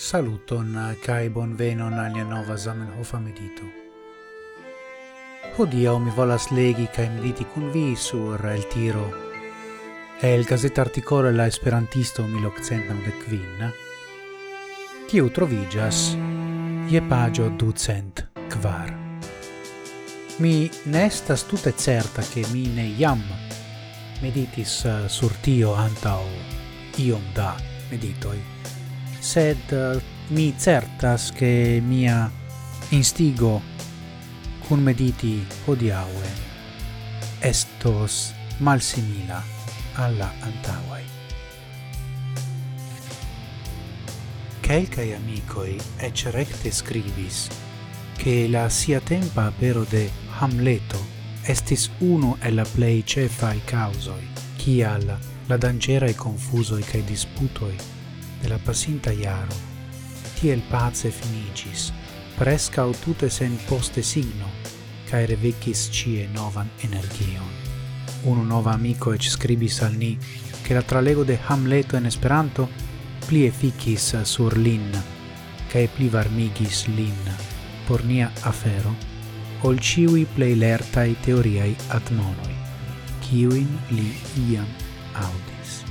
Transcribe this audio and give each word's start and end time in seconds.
Saluton 0.00 0.96
kai 1.04 1.28
bonvenon 1.28 1.92
alia 2.00 2.24
nova 2.24 2.54
Zamenhof 2.56 3.10
medito. 3.20 3.66
Hodiaŭ 5.58 5.98
mi 6.00 6.12
volas 6.16 6.46
legi 6.56 6.86
kai 6.94 7.04
mediti 7.12 7.44
kun 7.44 7.66
vi 7.74 7.96
sur 7.96 8.40
El 8.48 8.64
Tiro. 8.72 9.02
El 10.22 10.46
gazeta 10.48 10.80
articolo 10.80 11.30
la 11.30 11.44
Esperantisto 11.46 12.24
1995, 12.24 13.68
kiu 15.10 15.28
trovigas 15.28 16.16
je 16.88 17.02
pagio 17.10 17.50
ducent 17.50 18.24
kvar. 18.48 18.94
Mi 20.38 20.70
nestas 20.86 21.44
tute 21.44 21.74
certa 21.76 22.24
ke 22.24 22.46
mi 22.54 22.64
ne 22.72 22.88
iam 22.88 23.20
meditis 24.22 24.80
sur 25.08 25.36
tio 25.44 25.74
antau 25.74 26.24
iom 26.96 27.28
da 27.36 27.52
meditoi 27.90 28.40
sed 29.20 29.70
uh, 29.70 30.00
mi 30.28 30.54
certas 30.58 31.30
che 31.32 31.80
mia 31.84 32.30
instigo 32.88 33.60
cum 34.66 34.80
mediti 34.80 35.46
hodiaue 35.66 36.48
estos 37.40 38.32
mal 38.58 38.80
simila 38.80 39.42
alla 39.94 40.32
antauai. 40.40 41.04
Quelcae 44.60 45.14
amicoi 45.14 45.76
ec 45.98 46.30
recte 46.30 46.70
scribis 46.70 47.48
che 48.16 48.48
la 48.48 48.68
sia 48.68 49.00
tempa 49.00 49.52
pero 49.58 49.84
de 49.84 50.10
Hamleto 50.38 50.98
estis 51.42 51.90
uno 51.98 52.36
e 52.40 52.50
la 52.52 52.64
plei 52.64 53.02
cefai 53.04 53.60
causoi, 53.64 54.28
cial 54.56 55.18
la 55.46 55.56
dangera 55.56 56.06
e 56.06 56.14
confusoi 56.14 56.82
cae 56.82 57.04
disputoi 57.04 57.99
de 58.42 58.48
la 58.48 58.58
pasinta 58.58 59.12
iaro, 59.12 59.56
tiel 60.40 60.62
pace 60.70 61.10
finigis, 61.10 61.90
prescau 62.38 62.94
tute 63.04 63.28
sen 63.30 63.58
poste 63.68 64.02
signo, 64.02 64.48
cae 65.10 65.26
revecis 65.26 65.88
cie 65.92 66.28
novan 66.34 66.70
energion. 66.82 67.50
Uno 68.24 68.44
nova 68.44 68.72
amico 68.72 69.12
ec 69.12 69.22
scribis 69.22 69.82
al 69.82 69.96
ni 69.96 70.16
che 70.64 70.74
la 70.74 70.82
tralego 70.82 71.24
de 71.24 71.38
Hamleto 71.48 71.96
en 71.96 72.06
Esperanto 72.06 72.68
pli 73.26 73.44
efficis 73.46 74.22
sur 74.22 74.56
lin, 74.56 74.90
cae 75.68 75.88
pli 75.88 76.08
varmigis 76.08 76.86
lin, 76.88 77.16
por 77.86 78.04
nia 78.04 78.30
afero, 78.42 78.94
ol 79.62 79.78
ciui 79.78 80.24
plei 80.24 80.54
lertai 80.56 81.16
teoriai 81.24 81.76
admonoi, 81.88 82.56
ciuin 83.26 83.68
li 83.90 84.08
iam 84.48 84.68
audis. 85.14 85.89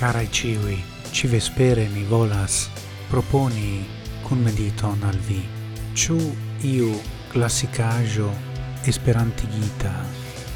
Carai 0.00 0.30
ciui, 0.30 0.82
ci 1.10 1.26
vespere 1.26 1.86
mi 1.88 2.04
volas 2.04 2.70
proponi 3.08 3.86
cun 4.22 4.40
mediton 4.40 5.02
al 5.02 5.18
vi. 5.18 5.46
Ciu 5.92 6.16
iu 6.60 6.98
classicajo 7.28 8.32
esperantigita 8.84 9.92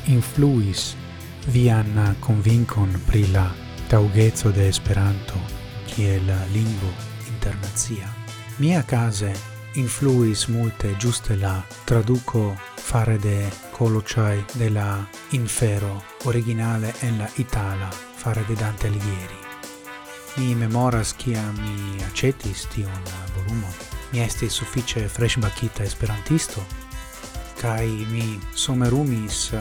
influis 0.05 0.95
vian 1.53 2.17
convincon 2.21 2.97
pri 3.05 3.31
la 3.33 3.53
taugezzo 3.87 4.49
de 4.49 4.67
Esperanto 4.67 5.37
kiel 5.93 6.25
lingvo 6.51 6.95
internazia. 7.29 8.09
Mia 8.57 8.83
case 8.83 9.35
influis 9.75 10.47
multe 10.47 10.97
giuste 10.97 11.37
la 11.37 11.63
traduco 11.85 12.57
fare 12.77 13.19
de 13.19 13.53
colociai 13.77 14.43
de 14.55 14.71
la 14.71 15.07
infero 15.33 16.03
originale 16.25 16.95
en 17.01 17.19
la 17.19 17.29
itala 17.37 18.14
fare 18.25 18.45
de 18.49 18.55
Dante 18.55 18.87
Alighieri. 18.87 19.39
Mi 20.37 20.55
memoras 20.55 21.13
kiam 21.13 21.57
mi 21.61 22.03
acetis 22.05 22.63
tion 22.73 23.03
volumo. 23.37 23.69
Mi 24.13 24.23
estis 24.25 24.57
fresh 24.65 25.11
freŝbakita 25.13 25.85
esperantisto 25.85 26.65
Kai 27.61 28.07
mi 28.11 28.41
somerumis 28.55 29.53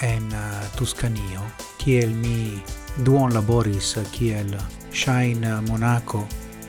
en 0.00 0.28
Tuscanio, 0.76 1.46
kiel 1.78 2.12
mi 2.12 2.62
duon 3.04 3.32
laboris 3.32 3.96
kiel 4.12 4.52
shine 4.92 5.60
monaco 5.68 6.26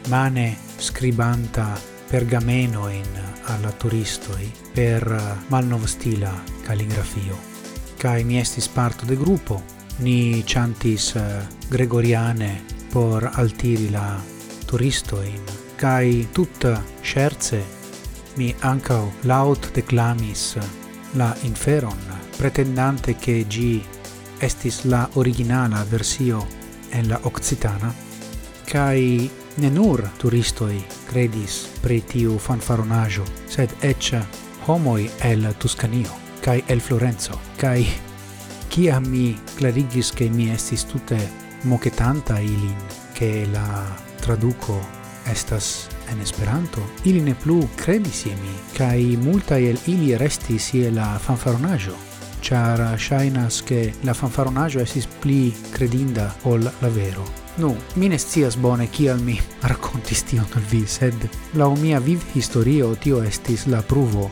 mane 0.07 0.57
scribanta 0.77 1.77
pergameno 2.07 2.87
in 2.89 3.11
alla 3.43 3.71
turistoi 3.71 4.51
per 4.73 5.03
malnovstila 5.47 6.31
calligrafio. 6.63 7.37
Kai 7.97 8.23
mi 8.23 8.39
estis 8.39 8.67
parto 8.67 9.05
de 9.05 9.15
gruppo 9.17 9.80
ni 9.97 10.43
chantis 10.43 11.15
eh, 11.15 11.47
gregoriane 11.69 12.63
por 12.91 13.29
altiri 13.33 13.89
la 13.89 14.19
turisto 14.65 15.21
in 15.21 15.43
kai 15.75 16.27
tut 16.31 16.67
scherze 17.01 17.63
mi 18.35 18.55
ancau 18.59 19.11
laut 19.21 19.71
declamis 19.73 20.57
la 21.13 21.35
inferon, 21.41 21.97
pretendante 22.37 23.15
che 23.15 23.45
gi 23.47 23.83
estis 24.39 24.83
la 24.83 25.09
originala 25.13 25.83
versio 25.83 26.47
en 26.89 27.07
la 27.07 27.19
occitana, 27.23 27.93
kai 28.65 29.29
nenur 29.55 30.09
turistoi 30.17 30.83
credis 31.05 31.67
pri 31.81 32.01
tiu 32.05 32.37
fanfaronajo 32.37 33.25
sed 33.45 33.69
ec 33.81 34.15
homoi 34.65 35.09
el 35.19 35.53
Tuscanio, 35.57 36.15
kai 36.39 36.63
el 36.67 36.79
Florenzo, 36.79 37.39
kai 37.57 38.10
kia 38.71 38.99
mi 38.99 39.37
clarigis 39.55 40.13
che 40.13 40.29
mi 40.29 40.49
estis 40.49 40.85
tutte 40.85 41.17
moquetanta 41.63 42.39
ilin, 42.39 42.75
che 43.11 43.45
la 43.51 43.97
traduco 44.21 44.79
estas 45.25 45.87
en 46.07 46.21
Esperanto, 46.21 46.81
ili 47.03 47.19
ne 47.19 47.35
plu 47.35 47.67
credis 47.75 48.25
je 48.25 48.35
mi, 48.35 48.53
kai 48.73 49.17
multaj 49.17 49.67
el 49.69 49.77
ili 49.85 50.15
restis 50.17 50.73
je 50.73 50.91
la 50.91 51.19
fanfaronaĵo, 51.19 51.95
ĉar 52.41 52.85
ŝajnas 52.97 53.59
ke 53.67 53.81
la 54.07 54.15
fanfaronaĵo 54.15 54.79
estis 54.79 55.07
pli 55.19 55.51
credinda 55.73 56.29
ol 56.43 56.63
la 56.63 56.89
vero. 56.95 57.27
Nu, 57.57 57.75
mi 57.95 58.07
ne 58.07 58.19
scias 58.19 58.55
bone 58.55 58.87
kial 58.87 59.19
mi 59.19 59.35
rakontis 59.71 60.23
tion 60.23 60.47
al 60.55 60.63
vi, 60.71 60.85
sed 60.87 61.27
laŭ 61.59 61.73
mia 61.75 61.99
viv 61.99 62.23
historio 62.33 62.95
tio 62.95 63.19
estis 63.23 63.67
la 63.67 63.83
pruvo 63.83 64.31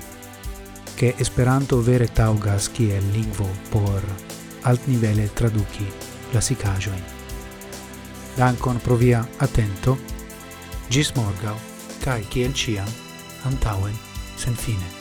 ke 1.00 1.14
Esperanto 1.24 1.78
vere 1.80 2.10
taŭgas 2.12 2.72
kiel 2.76 3.04
lingvo 3.14 3.48
por 3.72 4.29
alt 4.64 4.88
nivele 4.88 5.28
traduki 5.36 5.88
lasikaĵojn. 6.34 7.02
Dankon 8.38 8.80
pro 8.84 8.96
via 9.00 9.24
atento, 9.40 9.98
ĝis 10.92 11.14
morgaŭ 11.18 11.56
kaj 12.04 12.22
kiel 12.32 12.56
ĉiam 12.56 12.96
antaŭen 13.50 13.96
senfine. 14.38 14.99